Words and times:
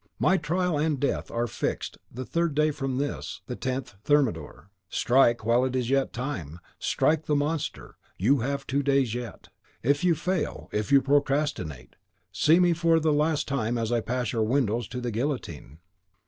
My 0.17 0.35
trial 0.37 0.79
and 0.79 0.99
death 0.99 1.29
are 1.29 1.45
fixed 1.45 1.99
the 2.11 2.25
third 2.25 2.55
day 2.55 2.71
from 2.71 2.97
this, 2.97 3.41
the 3.45 3.55
10th 3.55 3.99
Thermidor. 4.03 4.71
Strike 4.89 5.45
while 5.45 5.63
it 5.63 5.75
is 5.75 5.91
yet 5.91 6.11
time, 6.11 6.59
strike 6.79 7.27
the 7.27 7.35
monster! 7.35 7.97
you 8.17 8.39
have 8.39 8.65
two 8.65 8.81
days 8.81 9.13
yet. 9.13 9.49
If 9.83 10.03
you 10.03 10.15
fail, 10.15 10.69
if 10.71 10.91
you 10.91 11.03
procrastinate, 11.03 11.97
see 12.31 12.59
me 12.59 12.73
for 12.73 12.99
the 12.99 13.13
last 13.13 13.47
time 13.47 13.77
as 13.77 13.91
I 13.91 14.01
pass 14.01 14.33
your 14.33 14.41
windows 14.41 14.87
to 14.87 15.01
the 15.01 15.11
guillotine!" 15.11 15.77